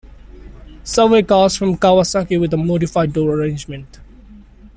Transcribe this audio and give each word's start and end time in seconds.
Subway 0.83 1.21
cars 1.21 1.55
from 1.55 1.77
Kawasaki 1.77 2.41
with 2.41 2.51
a 2.55 2.57
modified 2.57 3.13
door 3.13 3.33
arrangement. 3.39 3.99